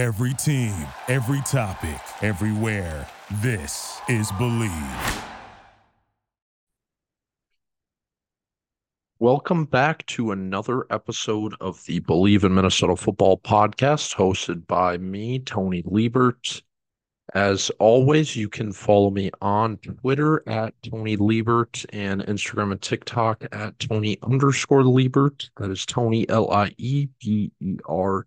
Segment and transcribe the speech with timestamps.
[0.00, 0.72] Every team,
[1.08, 3.06] every topic, everywhere.
[3.42, 5.22] This is Believe.
[9.18, 15.40] Welcome back to another episode of the Believe in Minnesota Football podcast, hosted by me,
[15.40, 16.62] Tony Liebert.
[17.34, 23.44] As always, you can follow me on Twitter at Tony Liebert and Instagram and TikTok
[23.52, 25.50] at Tony underscore Liebert.
[25.58, 28.26] That is Tony L I E B E R.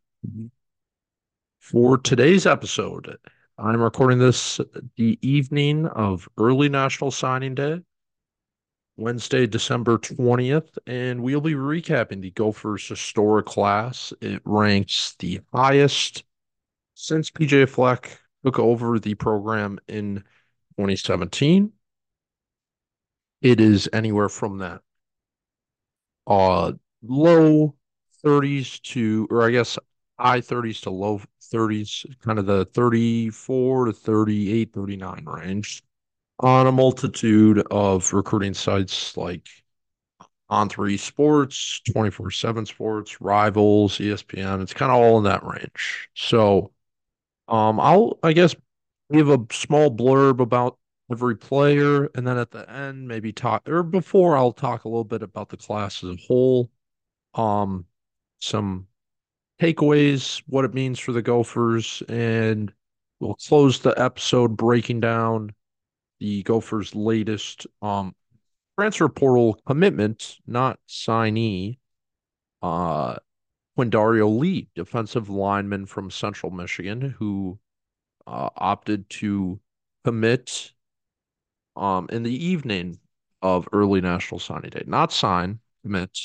[1.64, 3.18] For today's episode,
[3.58, 4.60] I'm recording this
[4.98, 7.80] the evening of early National Signing Day,
[8.98, 14.12] Wednesday, December 20th, and we'll be recapping the Gophers historic class.
[14.20, 16.26] It ranks the highest
[16.96, 20.18] since PJ Fleck took over the program in
[20.76, 21.72] 2017.
[23.42, 24.82] It is anywhere from that
[26.28, 27.76] uh low
[28.26, 29.80] 30s to or I guess
[30.20, 31.22] high 30s to low
[31.54, 35.84] 30s, kind of the 34 to 38, 39 range
[36.40, 39.48] on a multitude of recruiting sites like
[40.50, 44.62] on three sports, 24 7 sports, rivals, ESPN.
[44.62, 46.10] It's kind of all in that range.
[46.16, 46.72] So
[47.48, 48.56] um, I'll, I guess,
[49.12, 50.78] give a small blurb about
[51.12, 55.04] every player, and then at the end, maybe talk, or before, I'll talk a little
[55.04, 56.72] bit about the class as a whole,
[57.36, 57.86] um,
[58.40, 58.88] some
[59.64, 62.74] takeaways, what it means for the Gophers, and
[63.20, 65.54] we'll close the episode breaking down
[66.20, 68.14] the Gophers' latest um
[68.78, 71.78] transfer portal commitment, not signee.
[72.62, 73.16] Uh,
[73.78, 77.58] Quindario Lee, defensive lineman from Central Michigan, who
[78.28, 79.60] uh, opted to
[80.04, 80.72] commit
[81.76, 83.00] um, in the evening
[83.42, 84.84] of early National Signing Day.
[84.86, 86.20] Not sign, commit.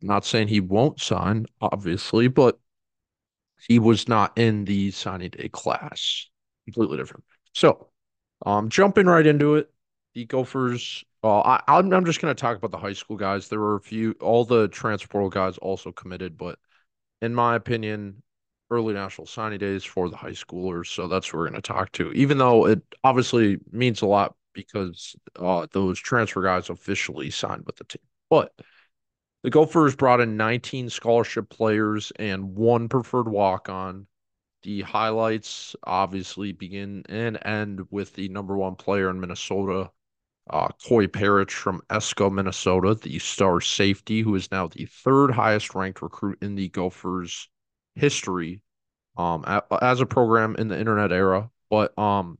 [0.00, 2.58] not saying he won't sign, obviously, but
[3.68, 6.28] he was not in the signing day class.
[6.66, 7.24] Completely different.
[7.54, 7.88] So,
[8.44, 9.70] um, jumping right into it,
[10.14, 13.48] the Gophers well, I, I'm I'm just going to talk about the high school guys.
[13.48, 16.58] There were a few, all the transfer guys also committed, but
[17.20, 18.22] in my opinion,
[18.70, 20.88] early national signing days for the high schoolers.
[20.88, 24.34] So that's what we're going to talk to, even though it obviously means a lot
[24.52, 28.02] because uh, those transfer guys officially signed with the team.
[28.28, 28.52] But
[29.42, 34.06] the Gophers brought in 19 scholarship players and one preferred walk on.
[34.62, 39.90] The highlights obviously begin and end with the number one player in Minnesota,
[40.48, 45.74] uh, Koi Perich from Esko, Minnesota, the star safety, who is now the third highest
[45.74, 47.48] ranked recruit in the Gophers
[47.96, 48.60] history
[49.16, 49.44] um,
[49.80, 51.50] as a program in the internet era.
[51.68, 52.38] But um,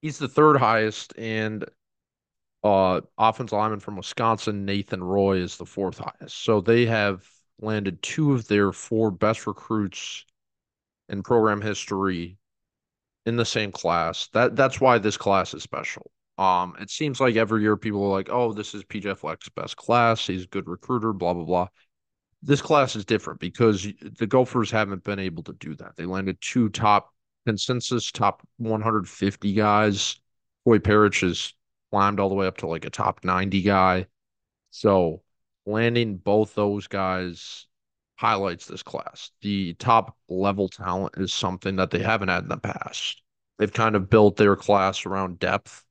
[0.00, 1.66] he's the third highest, and
[2.64, 6.44] uh, offensive lineman from Wisconsin, Nathan Roy, is the fourth highest.
[6.44, 7.26] So they have
[7.60, 10.24] landed two of their four best recruits
[11.08, 12.38] in program history
[13.26, 14.28] in the same class.
[14.32, 16.10] That that's why this class is special.
[16.38, 19.76] Um, it seems like every year people are like, "Oh, this is PJ Fleck's best
[19.76, 20.26] class.
[20.26, 21.68] He's a good recruiter." Blah blah blah.
[22.42, 23.86] This class is different because
[24.18, 25.94] the Gophers haven't been able to do that.
[25.96, 27.12] They landed two top
[27.46, 30.16] consensus top 150 guys.
[30.64, 31.52] Koi, Perich has
[31.92, 34.06] climbed all the way up to like a top 90 guy.
[34.70, 35.22] So
[35.66, 37.66] landing both those guys
[38.16, 39.30] highlights this class.
[39.42, 43.20] The top level talent is something that they haven't had in the past.
[43.58, 45.84] They've kind of built their class around depth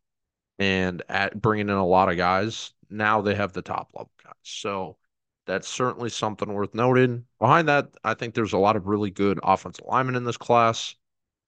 [0.57, 2.73] and at bringing in a lot of guys.
[2.89, 4.33] Now they have the top level guys.
[4.41, 4.97] So
[5.45, 7.25] that's certainly something worth noting.
[7.39, 10.95] Behind that, I think there's a lot of really good offensive linemen in this class.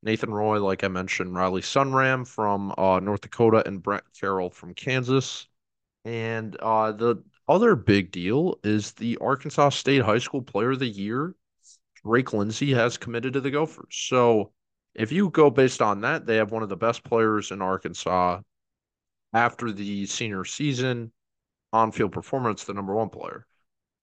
[0.03, 4.74] Nathan Roy, like I mentioned, Riley Sunram from uh, North Dakota, and Brent Carroll from
[4.74, 5.47] Kansas.
[6.03, 10.88] And uh, the other big deal is the Arkansas State High School Player of the
[10.88, 11.36] Year,
[12.03, 13.96] Drake Lindsey, has committed to the Gophers.
[13.96, 14.52] So
[14.94, 18.42] if you go based on that, they have one of the best players in Arkansas
[19.34, 21.12] after the senior season
[21.72, 23.46] on field performance, the number one player.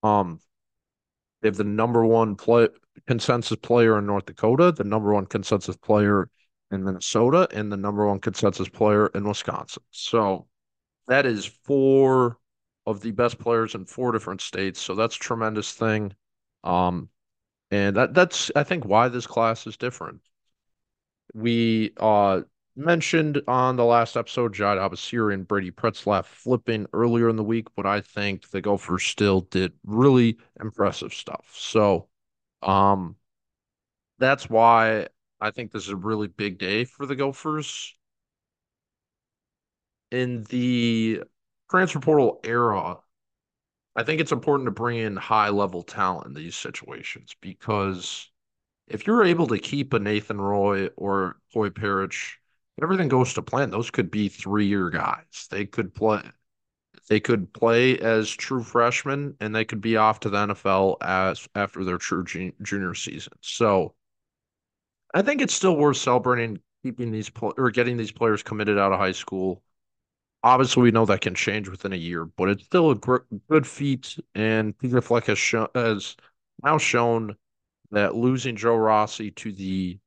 [0.02, 0.40] Um,
[1.42, 2.68] they have the number one play
[3.06, 6.28] consensus player in North Dakota, the number one consensus player
[6.70, 9.82] in Minnesota, and the number one consensus player in Wisconsin.
[9.90, 10.46] So
[11.08, 12.38] that is four
[12.86, 14.80] of the best players in four different states.
[14.80, 16.14] So that's a tremendous thing.
[16.64, 17.08] Um,
[17.70, 20.20] and that that's I think why this class is different.
[21.34, 22.42] We uh
[22.76, 27.68] mentioned on the last episode, Jad Abasiri and Brady Pretzlaff flipping earlier in the week,
[27.76, 31.52] but I think the Gophers still did really impressive stuff.
[31.54, 32.08] So,
[32.62, 33.16] um,
[34.18, 35.08] that's why
[35.40, 37.94] I think this is a really big day for the Gophers.
[40.10, 41.22] In the
[41.70, 42.98] transfer portal era,
[43.96, 48.30] I think it's important to bring in high level talent in these situations because
[48.88, 52.34] if you're able to keep a Nathan Roy or Koi Perich,
[52.82, 53.70] everything goes to plan.
[53.70, 55.48] Those could be three-year guys.
[55.50, 56.22] They could play.
[57.10, 61.46] They could play as true freshmen, and they could be off to the NFL as
[61.54, 63.34] after their true junior season.
[63.42, 63.94] So,
[65.14, 68.98] I think it's still worth celebrating keeping these or getting these players committed out of
[68.98, 69.62] high school.
[70.42, 72.96] Obviously, we know that can change within a year, but it's still a
[73.50, 74.18] good feat.
[74.34, 75.38] And PJ Fleck has
[75.74, 76.16] has
[76.64, 77.36] now shown
[77.92, 79.98] that losing Joe Rossi to the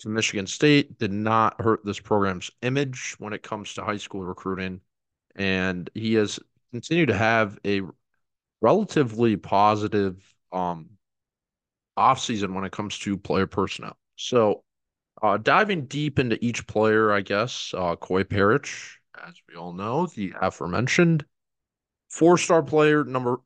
[0.00, 4.24] to Michigan State did not hurt this program's image when it comes to high school
[4.24, 4.80] recruiting,
[5.36, 6.40] and he has
[6.72, 7.82] continued to have a
[8.60, 10.22] relatively positive
[10.52, 10.90] um
[11.98, 13.96] offseason when it comes to player personnel.
[14.16, 14.64] So,
[15.22, 18.96] uh, diving deep into each player, I guess, uh, Koi Perich,
[19.26, 21.24] as we all know, the aforementioned
[22.08, 23.40] four star player, number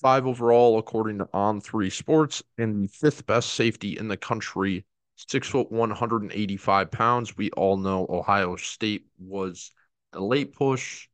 [0.00, 4.84] five overall, according to On Three Sports, and the fifth best safety in the country,
[5.16, 7.36] six foot, 185 pounds.
[7.36, 9.70] We all know Ohio State was
[10.12, 11.08] a late push.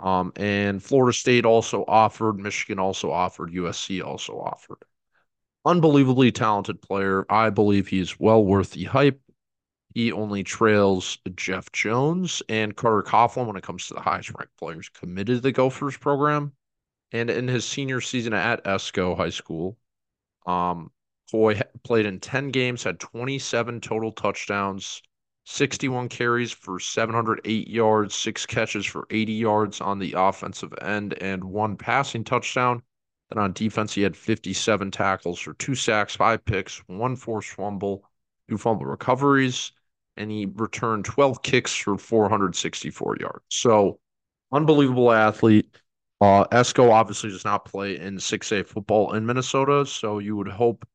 [0.00, 4.78] Um, and Florida State also offered, Michigan also offered, USC also offered.
[5.66, 7.26] Unbelievably talented player.
[7.28, 9.20] I believe he's well worth the hype.
[9.94, 14.56] He only trails Jeff Jones and Carter Coughlin when it comes to the highest ranked
[14.56, 16.52] players committed to the Gophers program.
[17.12, 19.76] And in his senior season at Esko High School,
[20.46, 20.92] um,
[21.30, 25.02] Koi played in 10 games, had 27 total touchdowns,
[25.44, 31.42] 61 carries for 708 yards, six catches for 80 yards on the offensive end, and
[31.42, 32.82] one passing touchdown.
[33.30, 38.04] Then on defense, he had 57 tackles for two sacks, five picks, one forced fumble,
[38.48, 39.72] two fumble recoveries,
[40.16, 43.44] and he returned 12 kicks for 464 yards.
[43.48, 44.00] So,
[44.52, 45.76] unbelievable athlete.
[46.20, 50.86] Uh, Esko obviously does not play in 6A football in Minnesota, so you would hope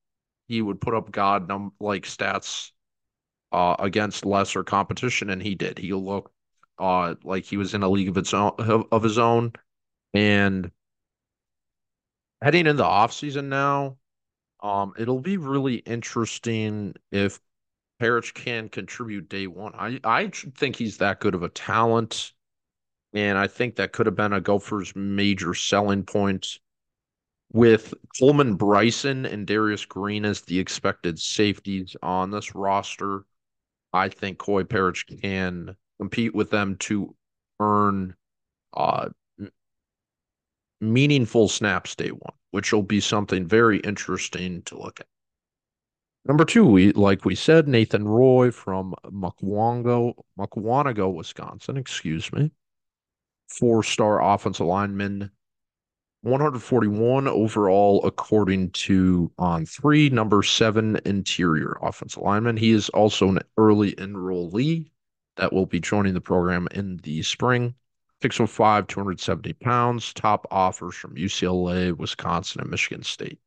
[0.48, 2.72] he would put up God num- like stats
[3.56, 5.78] uh, against lesser competition, and he did.
[5.78, 6.34] He looked
[6.78, 8.52] uh, like he was in a league of its own
[8.92, 9.54] of his own,
[10.14, 10.70] and
[12.42, 13.96] heading into offseason now,
[14.62, 17.40] um, it'll be really interesting if
[18.02, 19.72] Perich can contribute day one.
[19.74, 22.34] I I think he's that good of a talent.
[23.14, 26.60] And I think that could have been a Gophers' major selling point
[27.54, 33.24] with Coleman Bryson and Darius Green as the expected safeties on this roster.
[33.96, 37.16] I think Koi Perich can compete with them to
[37.60, 38.16] earn
[38.76, 39.10] uh,
[40.82, 45.08] meaningful snaps day one, which will be something very interesting to look at.
[46.26, 51.78] Number two, we like we said, Nathan Roy from Mukwonago, Mukwonago, Wisconsin.
[51.78, 52.52] Excuse me
[53.48, 55.32] four star offensive lineman,
[56.26, 62.58] 141 overall, according to On Three, number seven interior offensive lineman.
[62.58, 64.90] He is also an early enrollee
[65.38, 67.76] that will be joining the program in the spring.
[68.24, 73.40] 605, 270 pounds, top offers from UCLA, Wisconsin, and Michigan State.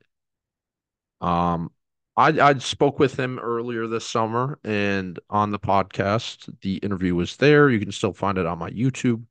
[1.20, 1.72] Um,
[2.16, 6.54] I, I spoke with him earlier this summer and on the podcast.
[6.60, 7.70] The interview was there.
[7.70, 9.24] You can still find it on my YouTube.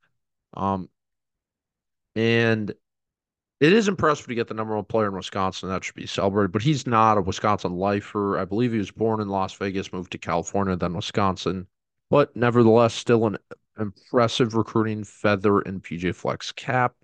[0.54, 0.90] Um,
[2.16, 2.74] and
[3.60, 5.70] it is impressive to get the number one player in Wisconsin.
[5.70, 6.52] That should be celebrated.
[6.52, 8.38] But he's not a Wisconsin lifer.
[8.38, 11.66] I believe he was born in Las Vegas, moved to California, then Wisconsin.
[12.10, 13.38] But nevertheless, still an
[13.80, 16.96] impressive recruiting feather in PJ Fleck's cap.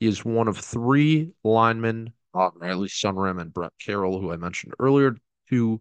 [0.00, 4.74] He is one of three linemen, uh, Riley Sunram and Brett Carroll, who I mentioned
[4.78, 5.16] earlier,
[5.50, 5.80] to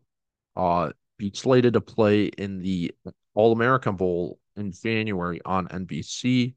[0.56, 2.94] uh, be slated to play in the
[3.34, 6.56] All American Bowl in January on NBC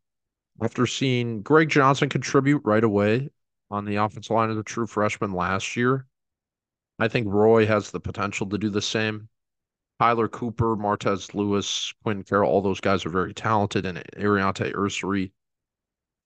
[0.62, 3.30] after seeing Greg Johnson contribute right away
[3.70, 6.06] on the offensive line as a true freshman last year,
[6.98, 9.28] I think Roy has the potential to do the same.
[10.00, 15.32] Tyler Cooper, Martez Lewis, Quinn Carroll, all those guys are very talented, and Aireontae Ersery.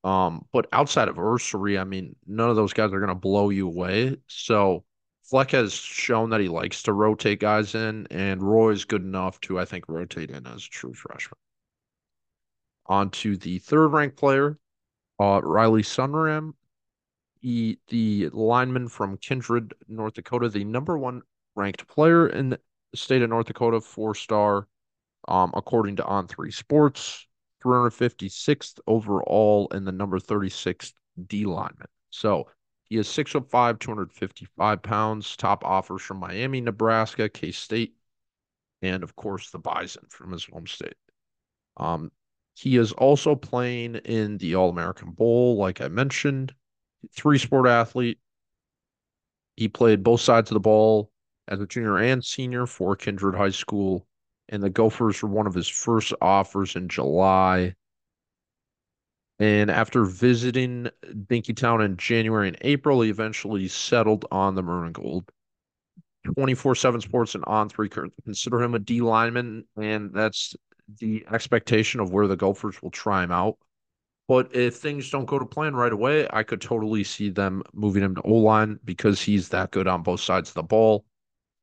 [0.03, 3.51] Um, but outside of Ersery, I mean, none of those guys are going to blow
[3.51, 4.17] you away.
[4.27, 4.85] So
[5.25, 9.41] Fleck has shown that he likes to rotate guys in, and Roy is good enough
[9.43, 11.39] to, I think, rotate in as a true freshman.
[12.87, 14.59] On to the third ranked player,
[15.21, 16.55] uh, Riley Sunram,
[17.41, 21.23] he, the lineman from Kindred, North Dakota, the number one
[21.55, 22.61] ranked player in the
[22.95, 24.69] state of North Dakota, four star,
[25.29, 27.27] um, according to On Three Sports,
[27.63, 30.93] 356th overall, and the number 36th
[31.27, 31.89] D lineman.
[32.11, 32.49] So
[32.89, 37.95] he is 6'5, 255 pounds, top offers from Miami, Nebraska, K State,
[38.83, 40.97] and of course the Bison from his home state.
[41.77, 42.11] Um,
[42.55, 46.55] he is also playing in the All American Bowl, like I mentioned.
[47.13, 48.19] Three sport athlete.
[49.57, 51.11] He played both sides of the ball
[51.49, 54.07] as a junior and senior for Kindred High School,
[54.49, 57.75] and the Gophers were one of his first offers in July.
[59.39, 65.31] And after visiting Dinkytown in January and April, he eventually settled on the Maroon Gold.
[66.35, 70.55] 24 7 Sports and on three consider him a D lineman, and that's
[70.99, 73.57] the expectation of where the Gophers will try him out.
[74.31, 78.05] But if things don't go to plan right away, I could totally see them moving
[78.05, 81.05] him to O line because he's that good on both sides of the ball.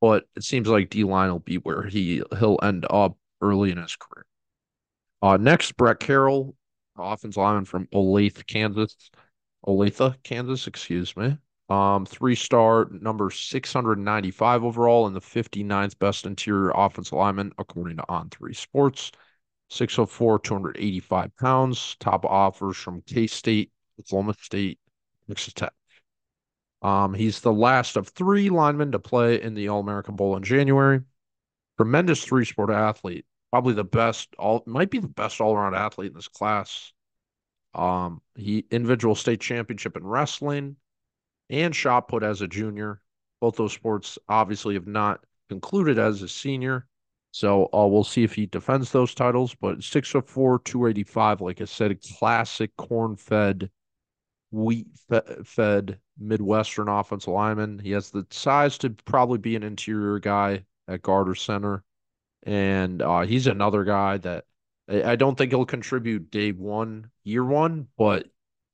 [0.01, 3.77] But it seems like D line will be where he he'll end up early in
[3.77, 4.25] his career.
[5.21, 6.57] Uh, next, Brett Carroll,
[6.97, 9.11] offensive lineman from Olathe, Kansas.
[9.65, 11.37] Olathe, Kansas, excuse me.
[11.69, 18.03] Um, three star, number 695 overall, and the 59th best interior offensive lineman, according to
[18.09, 19.13] On Three Sports.
[19.69, 21.95] 604, 285 pounds.
[21.99, 24.79] Top offers from K State, Oklahoma State,
[25.27, 25.73] Texas Tech.
[26.81, 30.43] Um, he's the last of three linemen to play in the All American Bowl in
[30.43, 31.01] January.
[31.77, 36.11] Tremendous three sport athlete, probably the best, all might be the best all around athlete
[36.11, 36.91] in this class.
[37.73, 40.77] Um, he individual state championship in wrestling,
[41.49, 43.01] and shot put as a junior.
[43.39, 46.87] Both those sports obviously have not concluded as a senior.
[47.37, 49.53] So uh, we'll see if he defends those titles.
[49.53, 53.69] But six foot four, 285, like I said, classic corn fed,
[54.49, 54.87] wheat
[55.45, 57.77] fed Midwestern offensive lineman.
[57.77, 61.83] He has the size to probably be an interior guy at guard or center.
[62.41, 64.45] And uh, he's another guy that
[64.89, 68.25] I don't think he'll contribute day one, year one, but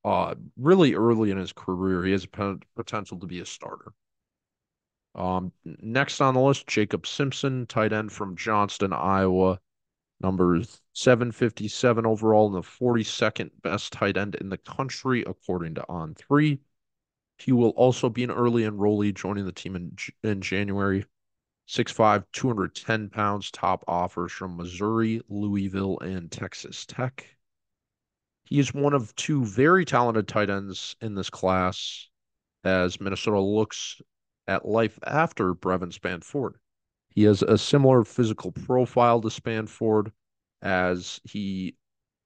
[0.05, 3.91] uh, really early in his career, he has a potential to be a starter.
[5.15, 9.59] Um, next on the list, Jacob Simpson, tight end from Johnston, Iowa,
[10.19, 10.61] number
[10.93, 16.59] 757 overall and the 42nd best tight end in the country, according to On Three.
[17.37, 21.05] He will also be an early enrollee, joining the team in, in January.
[21.67, 27.25] 6'5, 210 pounds, top offers from Missouri, Louisville, and Texas Tech.
[28.45, 32.09] He is one of two very talented tight ends in this class
[32.63, 34.01] as Minnesota looks
[34.47, 36.55] at life after Brevyn Spann-Ford.
[37.09, 40.11] He has a similar physical profile to Spann-Ford
[40.61, 41.75] as he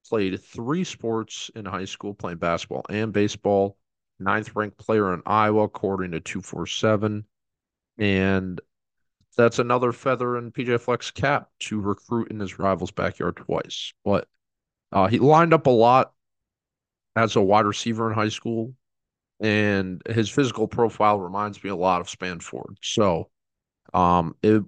[0.08, 3.78] played three sports in high school, playing basketball and baseball.
[4.20, 7.26] Ninth ranked player in Iowa, according to 247.
[7.98, 8.62] And
[9.36, 13.94] that's another feather in PJ Fleck's cap to recruit in his rival's backyard twice.
[14.04, 14.28] But
[14.92, 16.14] uh, he lined up a lot
[17.16, 18.74] as a wide receiver in high school,
[19.40, 22.78] and his physical profile reminds me a lot of Spann-Ford.
[22.82, 23.30] So,
[23.94, 24.64] um, it,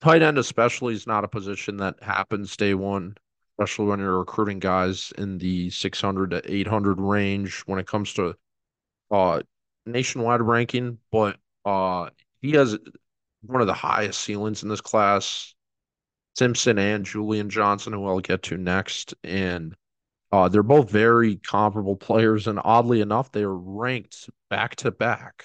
[0.00, 3.16] tight end especially is not a position that happens day one,
[3.52, 8.34] especially when you're recruiting guys in the 600 to 800 range when it comes to
[9.10, 9.40] uh
[9.86, 10.98] nationwide ranking.
[11.10, 12.78] But uh, he has
[13.42, 15.54] one of the highest ceilings in this class.
[16.36, 19.74] Simpson and Julian Johnson, who I'll get to next, and
[20.30, 25.44] uh, they're both very comparable players, and oddly enough, they are ranked back to back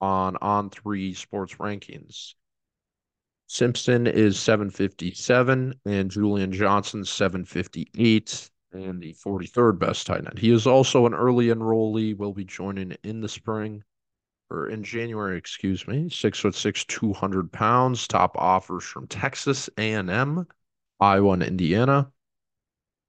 [0.00, 2.34] on on three sports rankings.
[3.48, 10.38] Simpson is 757 and Julian Johnson 758 and the 43rd best tight end.
[10.38, 13.84] He is also an early enrollee, will be joining in the spring
[14.50, 16.08] or in January, excuse me.
[16.08, 18.06] Six foot six, 200 pounds.
[18.06, 20.46] Top offers from Texas A&M,
[21.00, 22.10] Iowa, and Indiana.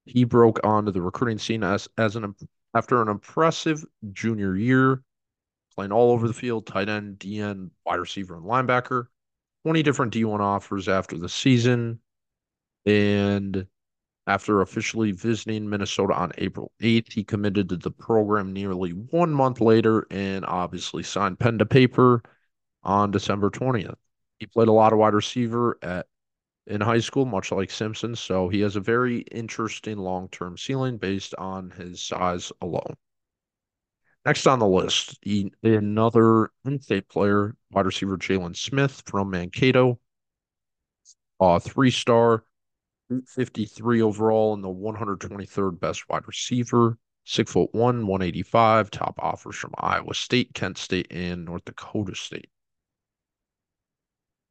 [0.08, 2.34] He broke onto the recruiting scene as, as an
[2.74, 5.02] after an impressive junior year,
[5.74, 6.40] playing all over the mm-hmm.
[6.40, 9.06] field, tight end, DN, wide receiver, and linebacker.
[9.64, 12.00] 20 different D1 offers after the season.
[12.86, 13.66] And
[14.26, 19.60] after officially visiting Minnesota on April 8th, he committed to the program nearly one month
[19.60, 22.22] later and obviously signed pen to paper
[22.82, 23.96] on December 20th.
[24.38, 26.06] He played a lot of wide receiver at
[26.68, 28.14] in high school, much like Simpson.
[28.14, 32.94] So he has a very interesting long term ceiling based on his size alone.
[34.24, 39.98] Next on the list, he, another in-state player, wide receiver Jalen Smith from Mankato,
[41.40, 42.44] uh, three star,
[43.26, 46.98] 53 overall, and the 123rd best wide receiver.
[47.24, 48.90] Six foot one, 185.
[48.90, 52.50] Top offers from Iowa State, Kent State, and North Dakota State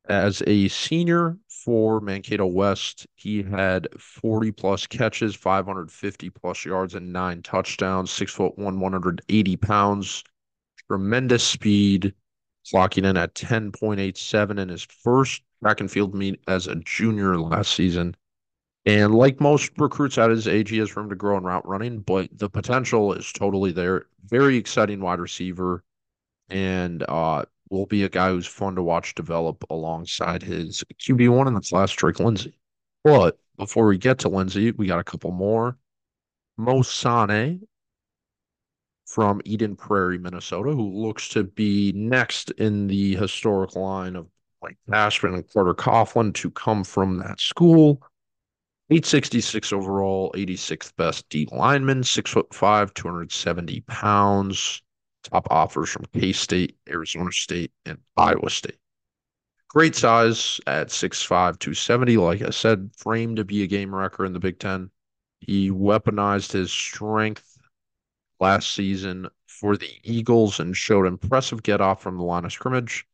[0.07, 7.11] as a senior for Mankato West, he had 40 plus catches, 550 plus yards, and
[7.11, 10.23] nine touchdowns, six foot one, 180 pounds.
[10.89, 12.13] Tremendous speed,
[12.73, 17.73] clocking in at 10.87 in his first track and field meet as a junior last
[17.73, 18.15] season.
[18.85, 21.99] And like most recruits at his age, he has room to grow in route running,
[21.99, 24.05] but the potential is totally there.
[24.23, 25.83] Very exciting wide receiver
[26.49, 31.53] and uh, will be a guy who's fun to watch develop alongside his QB1 in
[31.53, 32.57] the class, Drake Lindsey.
[33.03, 35.77] But before we get to Lindsey, we got a couple more.
[36.57, 37.67] Mo Sane
[39.05, 44.27] from Eden Prairie, Minnesota, who looks to be next in the historic line of
[44.61, 48.01] like Cashman and Carter Coughlin to come from that school.
[48.89, 54.81] 866 overall, 86th best D lineman, six foot five, 270 pounds.
[55.29, 58.77] Top offers from K State, Arizona State, and Iowa State.
[59.67, 62.17] Great size at 6'5, 270.
[62.17, 64.89] Like I said, framed to be a game wrecker in the Big Ten.
[65.39, 67.57] He weaponized his strength
[68.39, 73.05] last season for the Eagles and showed impressive get off from the line of scrimmage.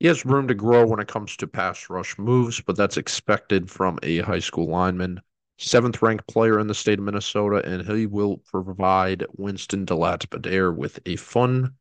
[0.00, 3.70] He has room to grow when it comes to pass rush moves, but that's expected
[3.70, 5.20] from a high school lineman.
[5.62, 10.98] Seventh ranked player in the state of Minnesota, and he will provide Winston DeLattiboudere with
[11.06, 11.74] a fun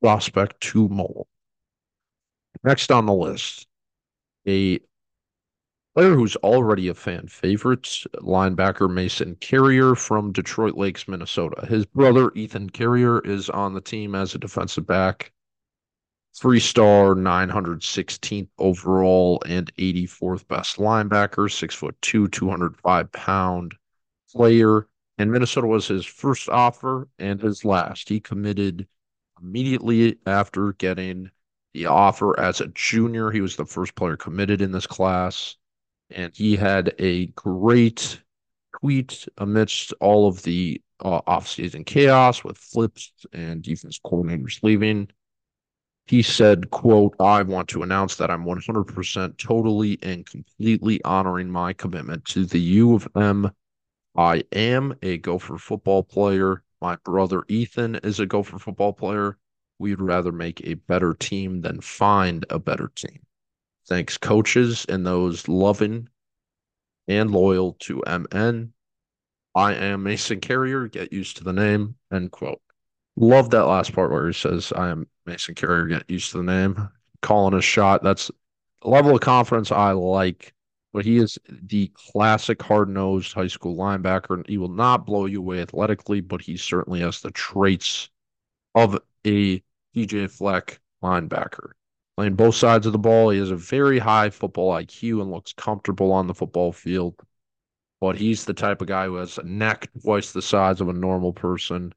[0.00, 1.26] prospect to mold.
[2.64, 3.66] Next on the list,
[4.46, 4.80] a
[5.94, 7.82] player who's already a fan favorite,
[8.14, 11.66] linebacker Mason Carrier from Detroit Lakes, Minnesota.
[11.66, 15.32] His brother, Ethan Carrier, is on the team as a defensive back
[16.38, 23.74] three star, 916th overall, and 84th best linebacker, six foot two, 205 pound
[24.32, 24.86] player.
[25.18, 28.08] And Minnesota was his first offer and his last.
[28.08, 28.86] He committed
[29.42, 31.30] immediately after getting
[31.74, 33.30] the offer as a junior.
[33.30, 35.56] He was the first player committed in this class.
[36.10, 38.22] And he had a great
[38.80, 45.08] tweet amidst all of the uh, offseason chaos with flips and defense coordinators leaving
[46.08, 51.74] he said, quote, I want to announce that I'm 100% totally and completely honoring my
[51.74, 53.50] commitment to the U of M.
[54.16, 56.62] I am a Gopher football player.
[56.80, 59.36] My brother Ethan is a Gopher football player.
[59.78, 63.20] We'd rather make a better team than find a better team.
[63.86, 66.08] Thanks, coaches and those loving
[67.06, 68.72] and loyal to MN.
[69.54, 70.88] I am Mason Carrier.
[70.88, 71.96] Get used to the name.
[72.10, 72.62] End quote.
[73.16, 75.86] Love that last part where he says, I am Mason Carrier.
[75.86, 76.88] Get used to the name.
[77.22, 78.02] Calling a shot.
[78.02, 78.30] That's
[78.82, 80.54] level of confidence I like.
[80.92, 84.48] But he is the classic hard nosed high school linebacker.
[84.48, 88.08] He will not blow you away athletically, but he certainly has the traits
[88.74, 89.62] of a
[89.94, 91.72] PJ Fleck linebacker.
[92.16, 95.52] Playing both sides of the ball, he has a very high football IQ and looks
[95.52, 97.14] comfortable on the football field.
[98.00, 100.92] But he's the type of guy who has a neck twice the size of a
[100.92, 101.92] normal person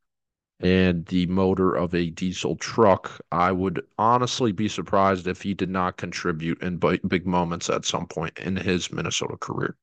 [0.61, 3.19] and the motor of a diesel truck.
[3.31, 8.07] I would honestly be surprised if he did not contribute in big moments at some
[8.07, 9.75] point in his Minnesota career.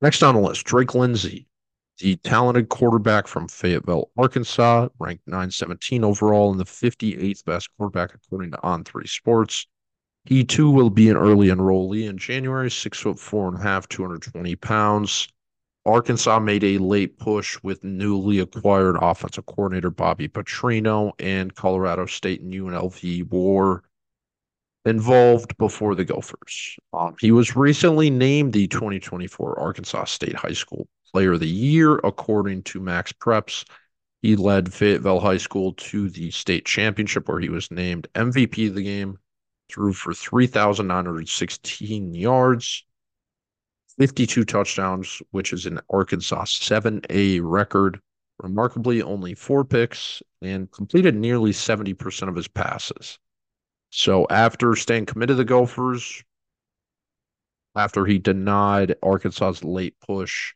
[0.00, 1.46] Next on the list, Drake Lindsey,
[1.98, 8.50] the talented quarterback from Fayetteville, Arkansas, ranked 917 overall and the 58th best quarterback according
[8.50, 9.66] to On3 Sports.
[10.24, 13.88] He too will be an early enrollee in January, six foot four and a half,
[13.88, 15.28] 220 pounds.
[15.86, 22.40] Arkansas made a late push with newly acquired offensive coordinator Bobby Petrino, and Colorado State
[22.40, 23.82] and UNLV were
[24.86, 26.76] involved before the Gophers.
[26.92, 31.96] Um, he was recently named the 2024 Arkansas State High School Player of the Year,
[31.96, 33.64] according to Max Preps.
[34.22, 38.74] He led Fayetteville High School to the state championship, where he was named MVP of
[38.74, 39.18] the game,
[39.70, 42.84] threw for 3,916 yards
[43.98, 48.00] 52 touchdowns, which is an Arkansas 7A record.
[48.42, 53.18] Remarkably, only four picks and completed nearly 70% of his passes.
[53.90, 56.24] So after staying committed to the Gophers,
[57.76, 60.54] after he denied Arkansas's late push,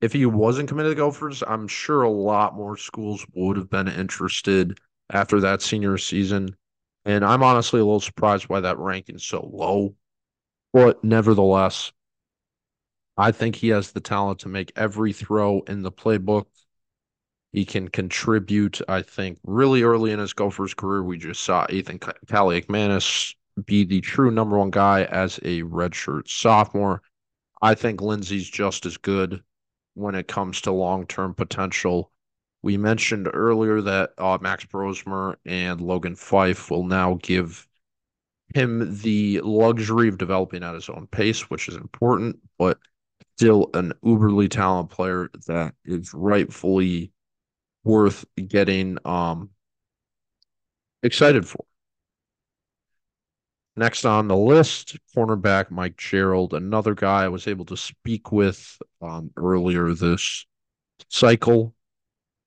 [0.00, 3.68] if he wasn't committed to the Gophers, I'm sure a lot more schools would have
[3.68, 4.78] been interested
[5.10, 6.56] after that senior season.
[7.04, 9.94] And I'm honestly a little surprised why that ranking's so low.
[10.72, 11.92] But nevertheless,
[13.16, 16.46] I think he has the talent to make every throw in the playbook.
[17.52, 21.02] He can contribute, I think, really early in his Gophers career.
[21.02, 23.34] We just saw Athan Kaliakmanis
[23.66, 27.02] be the true number one guy as a redshirt sophomore.
[27.60, 29.42] I think Lindsey's just as good
[29.94, 32.12] when it comes to long term potential.
[32.62, 37.66] We mentioned earlier that uh, Max Brosmer and Logan Fife will now give
[38.54, 42.78] him the luxury of developing at his own pace, which is important, but
[43.36, 47.12] still an uberly talented player that is rightfully
[47.84, 49.50] worth getting um,
[51.02, 51.64] excited for.
[53.76, 58.76] Next on the list, cornerback Mike Gerald, another guy I was able to speak with
[59.00, 60.44] um, earlier this
[61.08, 61.74] cycle.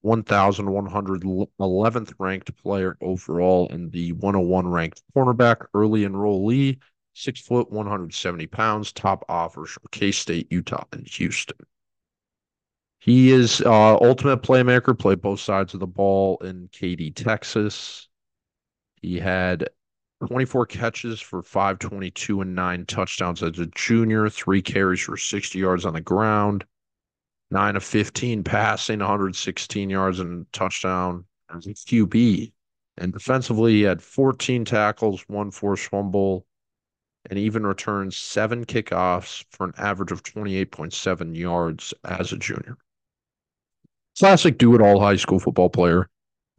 [0.03, 6.77] 1,111th ranked player overall and the 101 ranked cornerback, early enrollee,
[7.13, 11.57] six foot, 170 pounds, top offers from K State, Utah, and Houston.
[12.99, 18.07] He is uh, ultimate playmaker, played both sides of the ball in Katy, Texas.
[19.01, 19.67] He had
[20.25, 25.85] 24 catches for 522 and nine touchdowns as a junior, three carries for 60 yards
[25.85, 26.63] on the ground,
[27.53, 32.51] nine of 15 passing, 116 yards and touchdown as a QB.
[32.97, 36.45] And defensively, he had 14 tackles, one forced fumble,
[37.29, 42.77] and even returned seven kickoffs for an average of 28.7 yards as a junior.
[44.19, 46.09] Classic do it all high school football player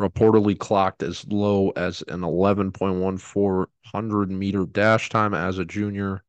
[0.00, 6.22] reportedly clocked as low as an 11.1400 meter dash time as a junior.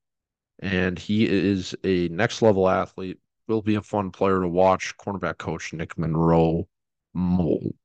[0.59, 3.19] And he is a next level athlete.
[3.47, 4.95] Will be a fun player to watch.
[4.97, 6.67] Cornerback coach Nick Monroe
[7.13, 7.75] Mole.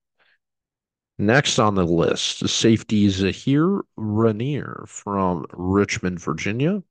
[1.18, 6.82] Next on the list, the safety Zahir Rainer from Richmond, Virginia.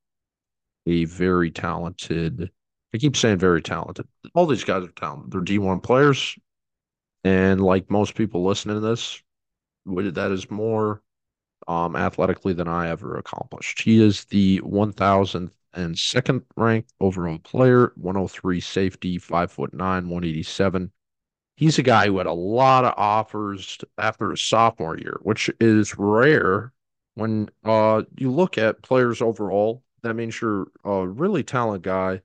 [0.86, 2.50] A very talented,
[2.94, 4.06] I keep saying very talented.
[4.34, 5.32] All these guys are talented.
[5.32, 6.38] They're D1 players.
[7.24, 9.20] And like most people listening to this,
[9.84, 11.02] that is more
[11.66, 13.82] um, athletically than I ever accomplished.
[13.82, 14.60] He is the
[15.74, 20.90] 1002nd ranked overall player, 103 safety, five foot nine, 187.
[21.56, 25.98] He's a guy who had a lot of offers after his sophomore year, which is
[25.98, 26.72] rare
[27.14, 29.82] when uh, you look at players overall.
[30.02, 32.22] That means you're a really talented guy.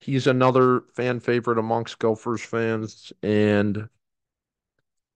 [0.00, 3.88] He's another fan favorite amongst Gophers fans, and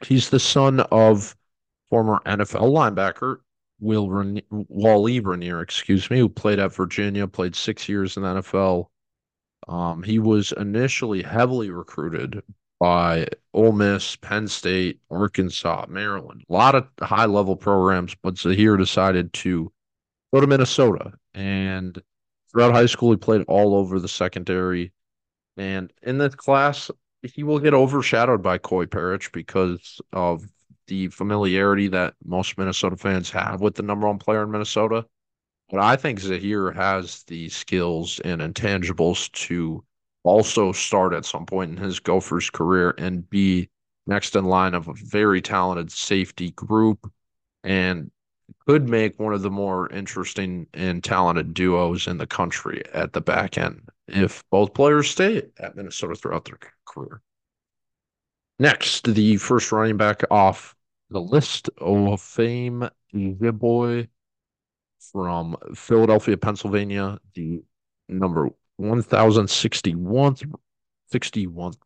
[0.05, 1.37] He's the son of
[1.91, 3.38] former NFL linebacker
[3.83, 8.29] Will Rainer, Wali Rainer, excuse me, who played at Virginia, played six years in the
[8.40, 8.87] NFL.
[9.68, 12.42] Um, he was initially heavily recruited
[12.79, 18.77] by Ole Miss, Penn State, Arkansas, Maryland, a lot of high level programs, but Zahir
[18.77, 19.73] decided to
[20.33, 21.12] go to Minnesota.
[21.35, 22.01] And
[22.51, 24.92] throughout high school, he played all over the secondary.
[25.57, 26.88] And in this class,
[27.23, 30.45] he will get overshadowed by Koi Perich because of
[30.92, 35.07] the familiarity that most Minnesota fans have with the number one player in Minnesota.
[35.70, 39.83] But I think Zahir has the skills and intangibles to
[40.22, 43.70] also start at some point in his Gophers career and be
[44.07, 47.11] next in line of a very talented safety group
[47.64, 48.11] and
[48.66, 53.22] could make one of the more interesting and talented duos in the country at the
[53.22, 57.22] back end if both players stay at Minnesota throughout their career.
[58.59, 60.74] Next, the first running back off
[61.12, 64.09] the list of fame, the boy
[65.12, 67.62] from Philadelphia, Pennsylvania, the
[68.09, 70.53] number 1061th
[71.12, 71.77] 61th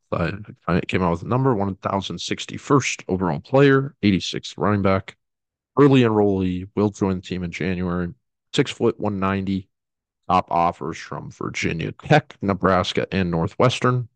[0.69, 5.17] I came out with number 1061st overall player, 86th running back,
[5.79, 8.09] early enrollee, will join the team in January,
[8.55, 9.69] six foot 190,
[10.29, 14.09] top offers from Virginia Tech, Nebraska, and Northwestern.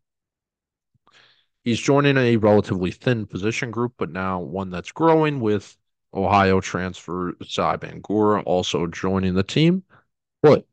[1.63, 5.77] He's joining a relatively thin position group, but now one that's growing with
[6.13, 9.83] Ohio transfer Sieh Bangura also joining the team.
[10.41, 10.65] But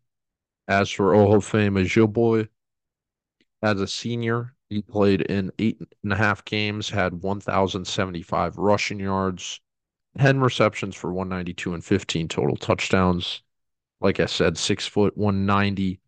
[0.66, 2.48] as for Oho fame, as your Boy,
[3.62, 9.60] as a senior, he played in eight and a half games, had 1,075 rushing yards,
[10.18, 13.42] 10 receptions for 192 and 15 total touchdowns
[14.00, 16.00] like I said, six foot, 190.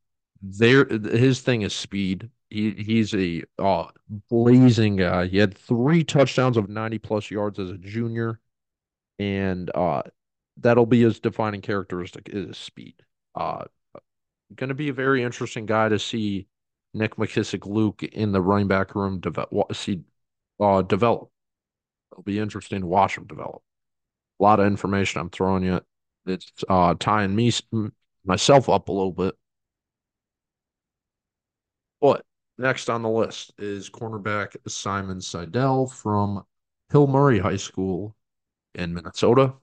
[0.43, 2.31] There, his thing is speed.
[2.51, 3.87] He he's a uh,
[4.29, 5.27] blazing guy.
[5.27, 8.41] He had three touchdowns of 90 plus yards as a junior,
[9.19, 10.03] and uh,
[10.59, 12.97] that'll be his defining characteristic is speed.
[13.35, 13.65] Uh,
[14.55, 16.49] going to be a very interesting guy to see
[16.93, 19.75] Nick McKissick Luke in the running back room develop.
[19.75, 20.03] See,
[20.59, 21.31] uh, develop.
[22.13, 23.63] It'll be interesting to watch him develop.
[24.41, 25.81] A lot of information I'm throwing you
[26.27, 27.53] it's uh, tying me
[28.25, 29.35] myself up a little bit.
[32.01, 32.25] But
[32.61, 36.45] next on the list is cornerback Simon Seidel from
[36.93, 38.15] Hill Murray High School
[38.75, 39.55] in Minnesota.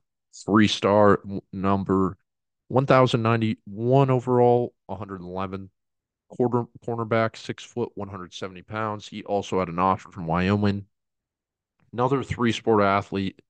[0.45, 1.21] Three star
[1.53, 2.17] number
[2.67, 5.69] 1091 overall, 111
[6.29, 9.07] quarter cornerback, six foot, 170 pounds.
[9.07, 10.85] He also had an offer from Wyoming.
[11.93, 13.41] Another three sport athlete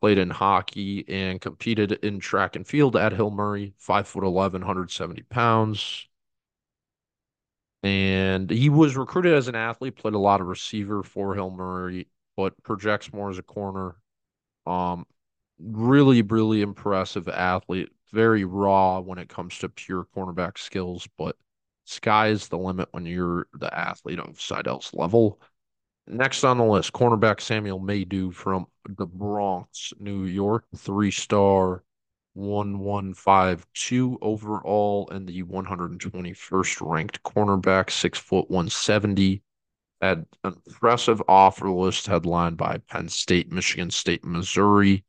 [0.00, 4.62] played in hockey and competed in track and field at Hill Murray, five foot 11,
[4.62, 6.08] 170 pounds.
[7.84, 12.08] And he was recruited as an athlete, played a lot of receiver for Hill Murray,
[12.34, 13.96] but projects more as a corner.
[14.66, 15.06] Um,
[15.58, 21.36] really, really impressive athlete, very raw when it comes to pure cornerback skills, but
[21.84, 25.38] sky is the limit when you're the athlete of Seidel's level.
[26.06, 31.84] Next on the list, cornerback Samuel Maydew from the Bronx, New York, three star,
[32.34, 39.42] 1152 overall, and the 121st ranked cornerback, six foot 170.
[40.00, 45.04] Had an impressive offer list headlined by Penn State, Michigan State, Missouri.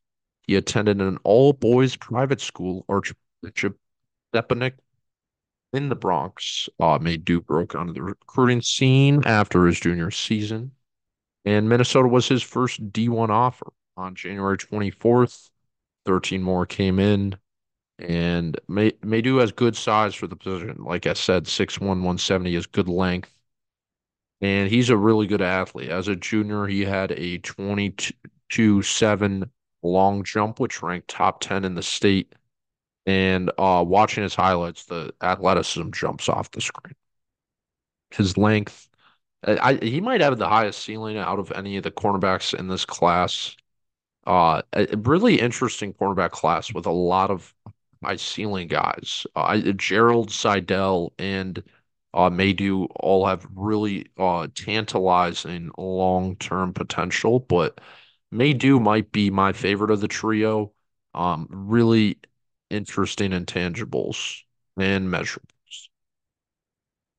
[0.47, 3.77] He attended an all boys private school, Archbishop
[4.33, 4.73] Stepinac
[5.73, 6.69] in the Bronx.
[6.79, 10.71] Uh, Maydew broke onto the recruiting scene after his junior season.
[11.43, 15.49] And Minnesota was his first D1 offer on January 24th.
[16.05, 17.37] 13 more came in.
[17.99, 20.83] And May Maydew has good size for the position.
[20.83, 23.31] Like I said, 6'1, 170 is good length.
[24.41, 25.89] And he's a really good athlete.
[25.89, 29.51] As a junior, he had a 22 7
[29.83, 32.33] long jump, which ranked top 10 in the state.
[33.05, 36.95] And uh, watching his highlights, the athleticism jumps off the screen.
[38.11, 38.89] His length,
[39.43, 42.85] I, he might have the highest ceiling out of any of the cornerbacks in this
[42.85, 43.55] class.
[44.25, 47.53] Uh, a really interesting cornerback class with a lot of
[48.03, 49.25] high ceiling guys.
[49.35, 51.61] Uh, Gerald Seidel and
[52.13, 57.79] uh, Maydew all have really uh, tantalizing long term potential, but
[58.33, 60.73] Maydew might be my favorite of the trio.
[61.13, 62.19] Um, really
[62.69, 64.41] interesting intangibles
[64.77, 65.89] and measurables.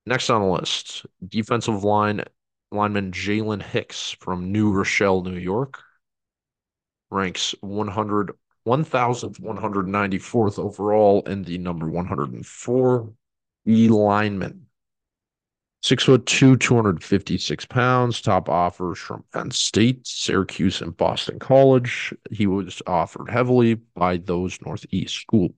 [0.07, 2.23] Next on the list, defensive line
[2.73, 5.83] lineman Jalen Hicks from New Rochelle, New York,
[7.11, 8.33] ranks 100
[8.67, 13.13] 1194th overall and the number 104
[13.69, 14.67] E lineman.
[15.83, 18.21] Six foot two, 256 pounds.
[18.21, 22.13] Top offers from Penn State, Syracuse, and Boston College.
[22.33, 25.53] He was offered heavily by those Northeast schools.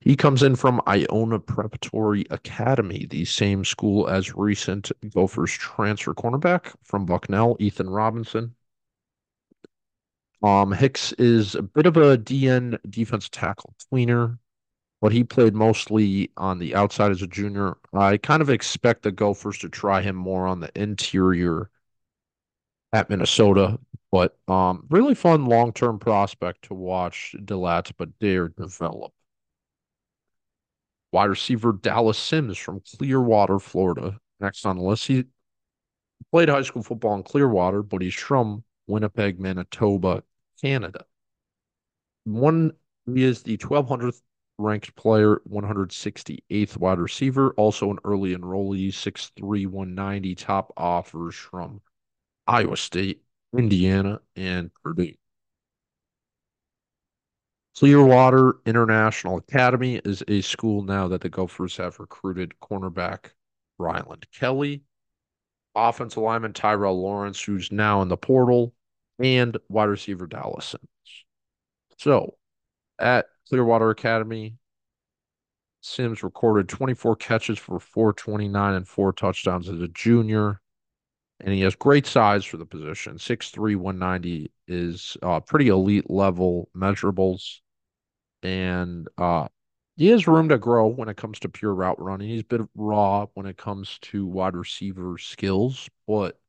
[0.00, 6.74] He comes in from Iona Preparatory Academy, the same school as recent Gophers transfer cornerback
[6.82, 8.54] from Bucknell, Ethan Robinson.
[10.42, 14.38] Um, Hicks is a bit of a DN defense tackle tweener,
[15.00, 17.76] but he played mostly on the outside as a junior.
[17.92, 21.70] I kind of expect the Gophers to try him more on the interior
[22.92, 23.78] at Minnesota,
[24.10, 29.12] but um, really fun long term prospect to watch DeLattiboudere develop.
[31.12, 34.18] Wide receiver Dallas Sims from Clearwater, Florida.
[34.40, 35.24] Next on the list, he
[36.32, 40.24] played high school football in Clearwater, but he's from Winnipeg, Manitoba,
[40.62, 41.04] Canada.
[42.24, 42.72] One
[43.06, 44.22] is the 1200th
[44.58, 51.80] ranked player, 168th wide receiver, also an early enrollee, 6'3, 190, top offers from
[52.46, 53.22] Iowa State,
[53.56, 55.14] Indiana, and Purdue.
[57.76, 63.30] Clearwater International Academy is a school now that the Gophers have recruited cornerback
[63.78, 64.82] Ryland Kelly,
[65.74, 68.74] offensive lineman Tyrell Lawrence, who's now in the portal,
[69.22, 71.24] and wide receiver Dallas Sims.
[71.96, 72.34] So
[72.98, 74.56] at Clearwater Academy,
[75.80, 80.60] Sims recorded 24 catches for 429 and four touchdowns as a junior.
[81.40, 83.18] And he has great size for the position.
[83.18, 87.58] 6'3, 190 is uh, pretty elite level measurables.
[88.44, 89.48] And uh,
[89.96, 92.28] he has room to grow when it comes to pure route running.
[92.28, 96.40] He's a bit raw when it comes to wide receiver skills, but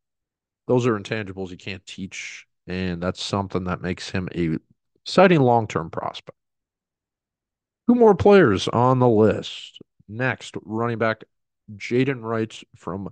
[0.67, 4.57] those are intangibles you can't teach and that's something that makes him a
[5.03, 6.37] exciting long-term prospect.
[7.87, 9.79] Two more players on the list.
[10.07, 11.23] Next, running back
[11.75, 13.09] Jaden Wright from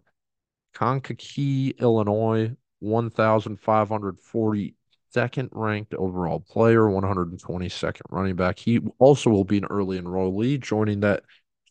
[0.73, 8.59] Kankakee, Illinois, 1,542nd ranked overall player, 122nd running back.
[8.59, 11.23] He also will be an early enrollee, joining that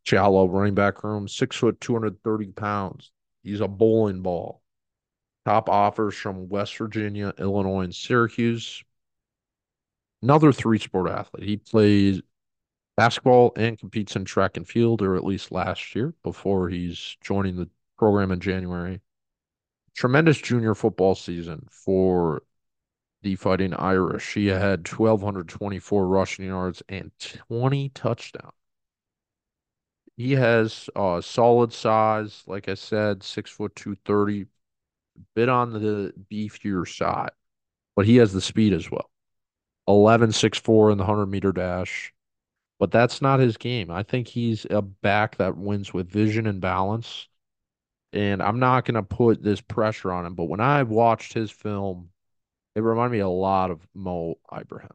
[0.05, 3.11] shallow running back room, six foot, 230 pounds.
[3.43, 4.63] He's a bowling ball.
[5.51, 8.85] Top offers from West Virginia, Illinois, and Syracuse.
[10.23, 11.43] Another three sport athlete.
[11.43, 12.23] He plays
[12.97, 17.57] basketball and competes in track and field, or at least last year before he's joining
[17.57, 19.01] the program in January.
[19.97, 22.45] Tremendous junior football season for
[23.23, 24.35] the Fighting Irish.
[24.35, 27.11] He had 1,224 rushing yards and
[27.49, 28.55] 20 touchdowns.
[30.17, 34.47] He has uh, solid size, like I said, six foot two thirty,
[35.35, 37.33] bit on the beefier side,
[37.97, 39.11] but he has the speed as well.
[39.89, 42.13] 11 6 4 in the 100 meter dash.
[42.79, 43.91] But that's not his game.
[43.91, 47.29] I think he's a back that wins with vision and balance.
[48.13, 50.35] And I'm not going to put this pressure on him.
[50.35, 52.09] But when I watched his film,
[52.75, 54.91] it reminded me a lot of Mo Ibrahim.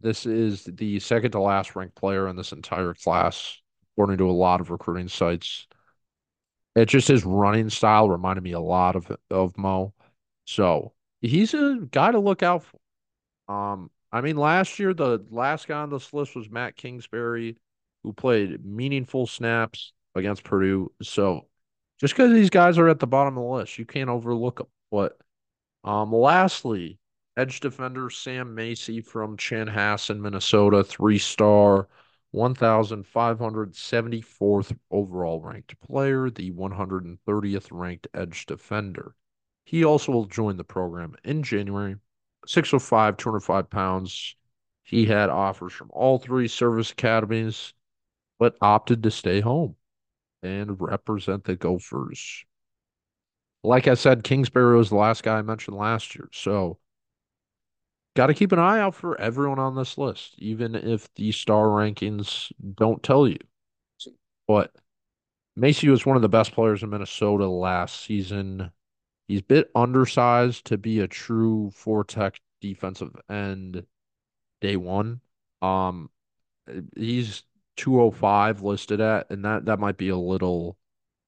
[0.00, 3.60] This is the second to last ranked player in this entire class,
[3.92, 5.68] according to a lot of recruiting sites.
[6.74, 9.92] It just his running style reminded me a lot of of Mo.
[10.46, 12.78] So he's a guy to look out for.
[13.52, 17.56] Um, I mean, last year the last guy on this list was Matt Kingsbury,
[18.02, 20.92] who played meaningful snaps against Purdue.
[21.02, 21.46] So
[22.00, 24.68] just because these guys are at the bottom of the list, you can't overlook them.
[24.90, 25.18] But
[25.84, 26.98] um, lastly,
[27.36, 31.88] edge defender Sam Macy from Chanhassen, Minnesota, three star,
[32.34, 39.14] 1,574th overall ranked player, the 130th ranked edge defender.
[39.64, 41.96] He also will join the program in January.
[42.46, 44.36] 605, 205 pounds.
[44.82, 47.74] He had offers from all three service academies,
[48.38, 49.76] but opted to stay home
[50.42, 52.44] and represent the Gophers.
[53.62, 56.28] Like I said, Kingsbury was the last guy I mentioned last year.
[56.32, 56.78] So
[58.18, 61.66] got to keep an eye out for everyone on this list, even if the star
[61.66, 63.38] rankings don't tell you.
[64.48, 64.74] But
[65.54, 68.72] Macy was one of the best players in Minnesota last season.
[69.28, 73.86] He's a bit undersized to be a true four tech defensive end
[74.60, 75.20] day one.
[75.62, 76.10] Um,
[76.96, 77.44] he's
[77.76, 80.76] 205 listed at, and that that might be a little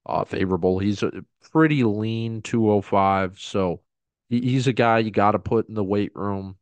[0.07, 0.81] uh, favorable.
[0.81, 3.81] He's a pretty lean 205, so
[4.29, 6.57] he, he's a guy you got to put in the weight room.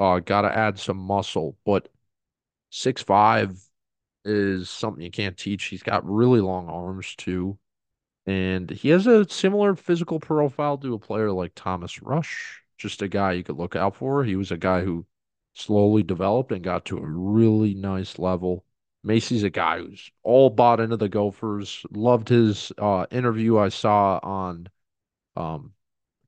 [0.00, 1.88] Uh, got to add some muscle, but
[2.70, 3.60] six five
[4.24, 5.64] is something you can't teach.
[5.66, 7.58] He's got really long arms too,
[8.26, 12.62] and he has a similar physical profile to a player like Thomas Rush.
[12.78, 14.24] Just a guy you could look out for.
[14.24, 15.06] He was a guy who
[15.54, 18.64] slowly developed and got to a really nice level.
[19.04, 21.84] Macy's a guy who's all bought into the Gophers.
[21.90, 24.68] Loved his uh, interview I saw on
[25.36, 25.72] um,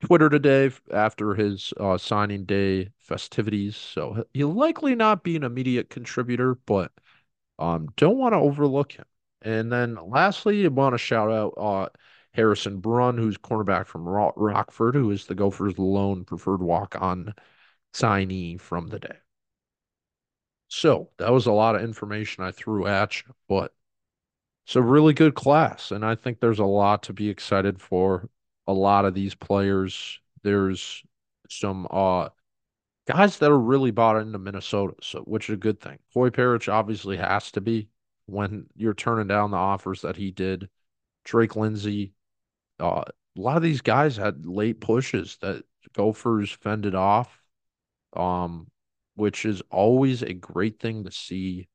[0.03, 3.77] Twitter today after his uh, signing day festivities.
[3.77, 6.91] So he'll likely not be an immediate contributor, but
[7.59, 9.05] um, don't want to overlook him.
[9.43, 11.89] And then lastly, I want to shout out uh,
[12.33, 17.35] Harrison Brunn, who's cornerback from Rockford, who is the Gophers' lone preferred walk-on
[17.95, 19.17] signee from the day.
[20.69, 23.75] So that was a lot of information I threw at you, but
[24.67, 28.29] it's a really good class, and I think there's a lot to be excited for.
[28.67, 31.03] A lot of these players, there's
[31.49, 32.29] some uh
[33.07, 35.99] guys that are really bought into Minnesota, so which is a good thing.
[36.15, 37.89] Koi Perich obviously has to be
[38.27, 40.69] when you're turning down the offers that he did.
[41.25, 42.15] Drake Lindsey,
[42.81, 43.03] uh,
[43.37, 47.39] a lot of these guys had late pushes that Gophers fended off.
[48.15, 48.67] Um,
[49.15, 51.69] which is always a great thing to see.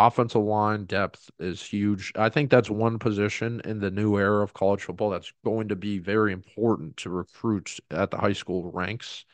[0.00, 2.12] Offensive line depth is huge.
[2.14, 5.76] I think that's one position in the new era of college football that's going to
[5.76, 9.24] be very important to recruits at the high school ranks.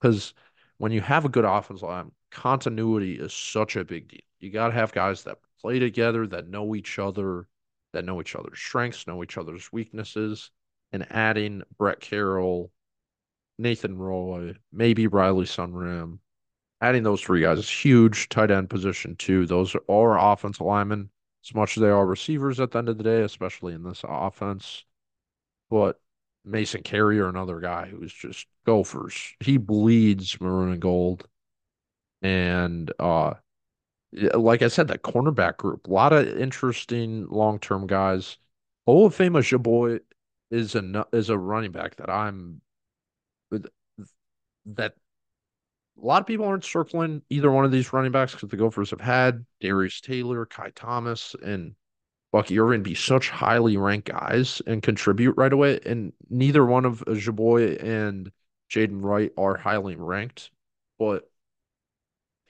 [0.00, 0.32] Because
[0.78, 4.20] when you have a good offensive line, continuity is such a big deal.
[4.40, 7.46] You got to have guys that play together, that know each other,
[7.92, 10.50] that know each other's strengths, know each other's weaknesses.
[10.90, 12.72] And adding Brett Carroll,
[13.58, 16.20] Nathan Roy, maybe Riley Sunrim,
[16.80, 18.28] adding those three guys is huge.
[18.28, 19.46] Tight end position too.
[19.46, 21.10] Those are all offensive linemen,
[21.44, 24.02] as much as they are receivers at the end of the day, especially in this
[24.06, 24.84] offense.
[25.70, 26.00] But
[26.44, 29.34] Mason Carrier, another guy who's just gophers.
[29.40, 31.26] He bleeds maroon and gold.
[32.22, 33.34] And uh
[34.12, 38.38] like I said, that cornerback group, a lot of interesting long term guys.
[38.88, 40.00] Olufemi Ijeboi
[40.50, 42.62] is a is a running back that I'm
[44.66, 44.94] that
[46.00, 48.90] a lot of people aren't circling either one of these running backs because the Gophers
[48.90, 51.74] have had Darius Taylor, Ky Thomas, and
[52.30, 55.80] Bucky Irving be such highly ranked guys and contribute right away.
[55.84, 58.30] And neither one of Jaboy and
[58.70, 60.50] Jaden Wright are highly ranked,
[60.98, 61.28] but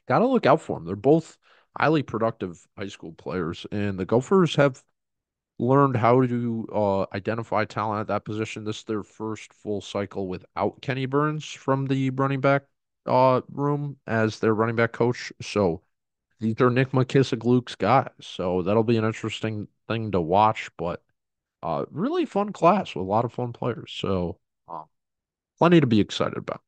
[0.06, 0.84] got to look out for them.
[0.84, 1.38] They're both
[1.78, 4.82] highly productive high school players, and the Gophers have
[5.60, 8.64] learned how to uh, identify talent at that position.
[8.64, 12.64] This is their first full cycle without Kenni Burns from the running back
[13.08, 15.32] uh, room as their running back coach.
[15.40, 15.82] So
[16.40, 18.10] these are Nick McKissick, Luke's guys.
[18.20, 20.70] So that'll be an interesting thing to watch.
[20.76, 21.02] But
[21.62, 23.92] uh, really fun class with a lot of fun players.
[23.96, 24.84] So uh,
[25.58, 26.62] plenty to be excited about.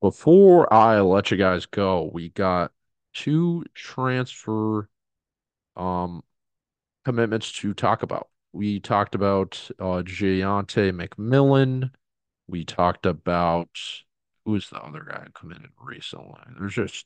[0.00, 2.72] Before I let you guys go, we got
[3.14, 4.88] two transfer
[5.76, 6.22] um
[7.04, 8.28] commitments to talk about.
[8.52, 11.90] We talked about uh Jayante McMillan.
[12.46, 13.70] We talked about
[14.46, 16.40] who's the other guy committed recently?
[16.58, 17.04] There's just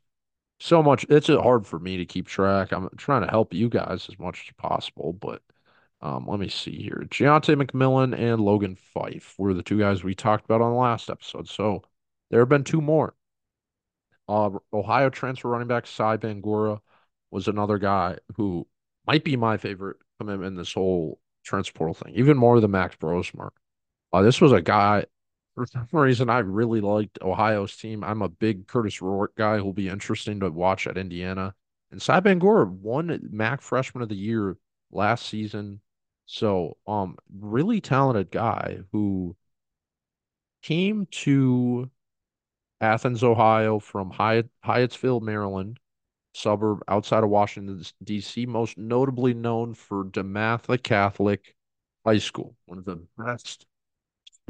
[0.60, 1.04] so much.
[1.08, 2.70] It's hard for me to keep track.
[2.70, 5.42] I'm trying to help you guys as much as possible, but
[6.02, 7.06] um, let me see here.
[7.10, 11.10] Giante McMillan and Logan Fife were the two guys we talked about on the last
[11.10, 11.48] episode.
[11.48, 11.82] So
[12.30, 13.14] there have been two more.
[14.28, 16.80] Uh, Ohio transfer running back Sieh Bangura
[17.30, 18.66] was another guy who
[19.06, 22.96] might be my favorite commitment in this whole transfer portal thing, even more than Max
[22.96, 23.50] Brosmer.
[24.12, 25.04] Uh, this was a guy,
[25.60, 28.02] for some reason, I really liked Ohio's team.
[28.02, 31.54] I'm a big Curtis Rourke guy who'll be interesting to watch at Indiana.
[31.90, 34.56] And Sieh Bangura won MAC Freshman of the Year
[34.90, 35.80] last season.
[36.26, 39.36] So, um, really talented guy who
[40.62, 41.90] came to
[42.80, 45.78] Athens, Ohio from Hyatt, Hyattsville, Maryland,
[46.32, 51.54] suburb outside of Washington, D.C., most notably known for DeMatha Catholic
[52.06, 53.66] High School, one of the best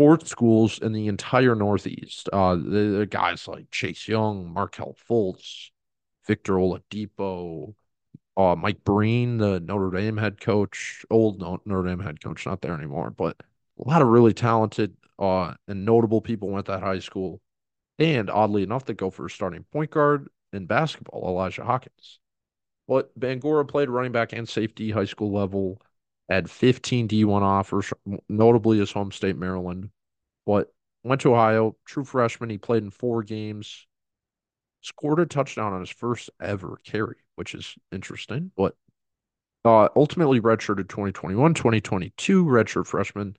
[0.00, 2.30] sports schools in the entire Northeast.
[2.32, 5.68] Uh, the, the guys like Chase Young, Markelle Fultz,
[6.26, 7.74] Victor Oladipo,
[8.34, 12.72] uh, Mike Brey, the Notre Dame head coach, old Notre Dame head coach, not there
[12.72, 13.36] anymore, but
[13.78, 17.42] a lot of really talented uh, and notable people went to that high school.
[17.98, 22.20] And oddly enough, they go for starting point guard in basketball, Elijah Hawkins.
[22.88, 25.78] But Bangura played running back and safety high school level,
[26.30, 27.92] had 15 D1 offers,
[28.28, 29.90] notably his home state, Maryland.
[30.46, 30.72] But
[31.02, 32.50] went to Ohio, true freshman.
[32.50, 33.86] He played in four games,
[34.80, 38.52] scored a touchdown on his first ever carry, which is interesting.
[38.56, 38.76] But
[39.64, 43.36] uh, ultimately redshirted 2021, 2022, redshirt freshman.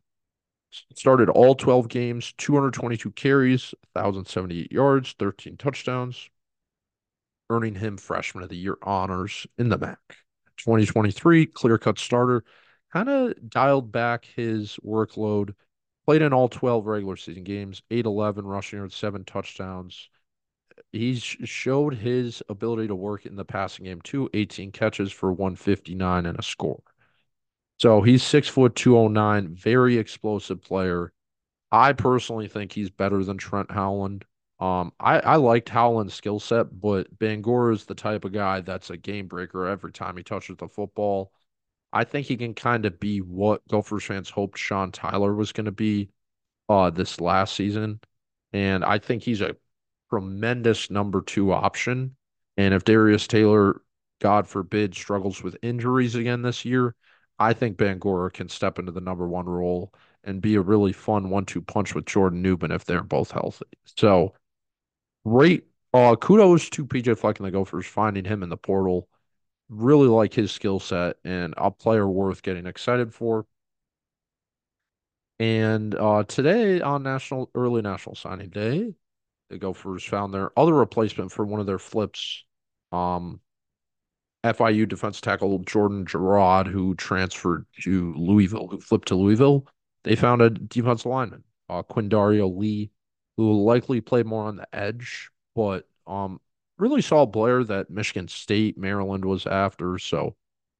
[0.96, 6.30] Started all 12 games, 222 carries, 1,078 yards, 13 touchdowns,
[7.50, 10.00] earning him Freshman of the Year honors in the MAC.
[10.58, 12.46] 2023, clear cut starter,
[12.94, 15.54] kind of dialed back his workload,
[16.06, 20.10] played in all 12 regular season games, 8 11 rushing yards, seven touchdowns.
[20.92, 26.26] He's showed his ability to work in the passing game too, 18 catches for 159
[26.26, 26.82] and a score.
[27.80, 31.12] So he's six foot 209, very explosive player.
[31.72, 34.26] I personally think he's better than Trent Howland.
[34.60, 38.92] Um, I, I liked Howland's skill set, but Bangor is the type of guy that's
[38.92, 41.32] a game breaker every time he touches the football.
[41.94, 45.66] I think he can kind of be what Gophers fans hoped Sean Tyler was going
[45.66, 46.10] to be
[46.70, 48.00] uh, this last season.
[48.54, 49.56] And I think he's a
[50.10, 52.16] tremendous number two option.
[52.58, 53.82] And if Darius Taylor,
[54.20, 56.96] God forbid, struggles with injuries again this year,
[57.40, 61.30] I think Bangura can step into the number one role and be a really fun
[61.30, 63.66] one two punch with Jordan Nubin if they're both healthy.
[63.98, 64.34] So
[65.26, 65.66] great.
[65.94, 69.10] Uh, kudos to PJ Fleck and the Gophers finding him in the portal.
[69.72, 73.46] Really like his skill set and a player worth getting excited for.
[75.40, 78.94] And uh, today on National Early National Signing Day,
[79.50, 82.44] the Gophers found their other replacement for one of their flips.
[82.92, 83.40] Um,
[84.44, 89.66] FIU defense tackle Jordan Gerard, who transferred to Louisville, who flipped to Louisville.
[90.04, 92.92] They found a defensive lineman, uh, Quindario Lee,
[93.38, 96.42] who will likely play more on the edge, but um,
[96.82, 100.00] really saw Blair that Michigan State, Maryland was after.
[100.00, 100.36] So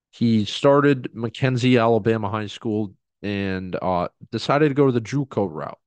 [0.10, 5.80] he started McKenzie, Alabama High School, and uh, decided to go to the JUCO route.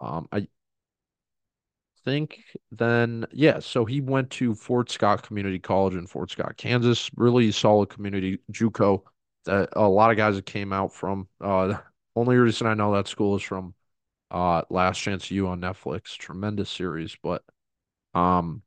[0.00, 0.48] Um, I
[2.04, 2.40] think
[2.72, 7.08] then, yeah, so he went to Fort Scott Community College in Fort Scott, Kansas.
[7.16, 9.02] Really solid community JUCO
[9.44, 11.28] that a lot of guys that came out from.
[11.40, 11.74] Uh,
[12.16, 13.74] only reason I know that school is from
[14.32, 16.16] uh, Last Chance U on Netflix.
[16.18, 17.44] Tremendous series, but
[18.14, 18.62] um,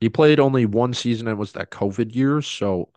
[0.00, 2.88] he played only one season and was that COVID year, so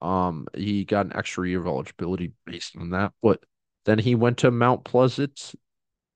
[0.00, 3.12] um, he got an extra year of eligibility based on that.
[3.20, 3.42] But
[3.84, 5.54] then he went to Mount Pleasant,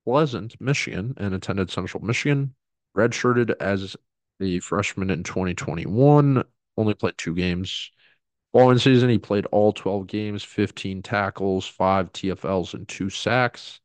[0.07, 2.55] Pleasant, Michigan, and attended Central Michigan
[2.97, 3.97] redshirted as
[4.39, 6.43] the freshman in 2021,
[6.77, 7.91] only played two games.
[8.53, 13.81] Following season, he played all 12 games, 15 tackles, five TFLs, and two sacks.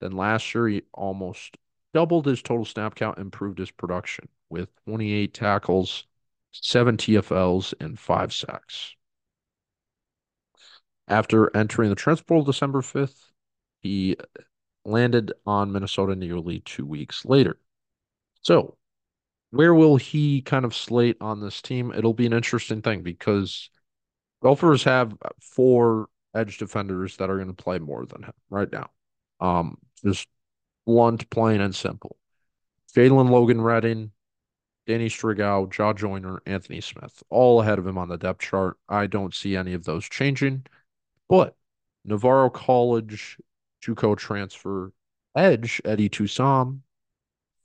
[0.00, 1.56] Then last year, he almost
[1.94, 6.06] doubled his total snap count, and improved his production with 28 tackles,
[6.52, 8.94] seven TFLs, and five sacks.
[11.08, 13.32] After entering the transfer portal December 5th,
[13.80, 14.16] he
[14.84, 17.58] landed on Minnesota nearly two weeks later.
[18.42, 18.76] So,
[19.50, 21.92] where will he kind of slate on this team?
[21.92, 23.70] It'll be an interesting thing because
[24.40, 28.90] Gophers have four edge defenders that are going to play more than him right now.
[29.40, 30.28] Um, just
[30.86, 32.16] blunt, plain and simple.
[32.94, 34.12] Jaylin Logan Redding,
[34.86, 38.76] Danny Striggow, Jah Joyner, Anthony Smith, all ahead of him on the depth chart.
[38.88, 40.66] I don't see any of those changing.
[41.28, 41.56] But
[42.04, 43.38] Navarro College,
[43.82, 44.92] JUCO transfer,
[45.34, 46.80] edge, Eddie Toussaint,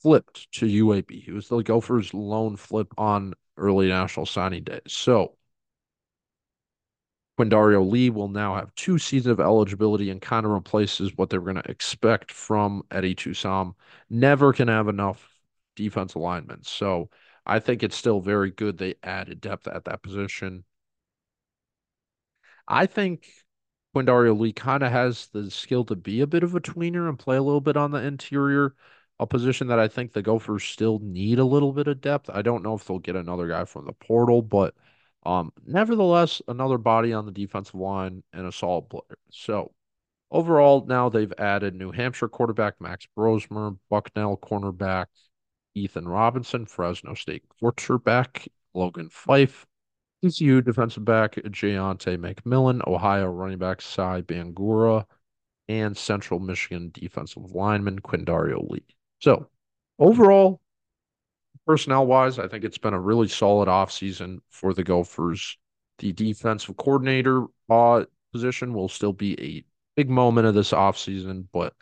[0.02, 1.24] flipped to UAB.
[1.24, 4.80] He was the Gophers' lone flip on early national signing day.
[4.88, 5.36] So
[7.38, 11.40] Quindario Lee will now have two seasons of eligibility and kind of replaces what they're
[11.40, 13.76] going to expect from Eddie Toussaint.
[14.10, 15.29] Never can have enough
[15.80, 16.68] defense alignment.
[16.68, 17.10] So
[17.46, 20.66] I think it's still very good they added depth at that position.
[22.68, 23.26] I think
[23.96, 27.18] Quindario Lee kind of has the skill to be a bit of a tweener and
[27.18, 28.76] play a little bit on the interior,
[29.20, 32.30] a position that I think the Gophers still need a little bit of depth.
[32.30, 34.76] I don't know if they'll get another guy from the portal, but
[35.26, 39.18] um, nevertheless, another body on the defensive line and a solid player.
[39.32, 39.72] So
[40.30, 45.06] overall, now they've added New Hampshire quarterback Max Brosmer, Bucknell cornerback
[45.76, 49.66] Ethan Robinson, Fresno State quarterback Logan Fife,
[50.24, 55.06] TCU defensive back Jayante McMillan, Ohio running back Sieh Bangura,
[55.68, 58.84] and Central Michigan defensive lineman Quindario Lee.
[59.20, 59.48] So
[59.98, 60.60] overall,
[61.66, 65.58] personnel wise, I think it's been a really solid offseason for the Gophers.
[66.00, 69.64] The defensive coordinator uh, position will still be a
[69.96, 71.74] big moment of this offseason, but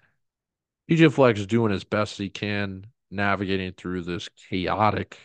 [0.90, 5.18] PJ Fleck is doing as best he can navigating through this chaotic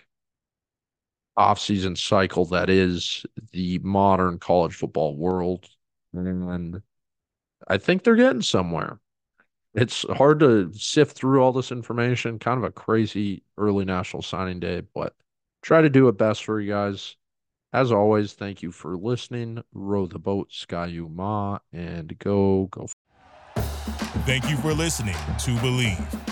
[1.38, 5.68] offseason cycle that is the modern college football world.
[6.12, 6.82] And
[7.66, 8.98] I think they're getting somewhere.
[9.74, 14.60] It's hard to sift through all this information, kind of a crazy early national signing
[14.60, 15.14] day, but
[15.62, 17.16] try to do it best for you guys.
[17.72, 19.62] As always, thank you for listening.
[19.72, 22.86] Row the boat, Ski-U-Mah, and go, go.
[24.26, 26.31] Thank you for listening to Bleav.